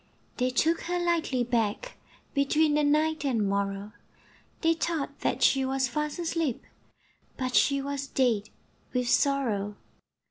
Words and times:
They 0.37 0.49
took 0.49 0.81
her 0.85 0.97
lightly 0.97 1.43
back, 1.43 1.95
Between 2.33 2.73
the 2.73 2.83
night 2.83 3.23
and 3.23 3.47
morrow, 3.47 3.91
They 4.61 4.73
thought 4.73 5.19
that 5.19 5.43
she 5.43 5.63
was 5.63 5.87
fast 5.87 6.17
asleep, 6.17 6.63
But 7.37 7.53
she 7.53 7.83
was 7.83 8.07
dead 8.07 8.49
with 8.93 9.07
sorrow. 9.07 9.75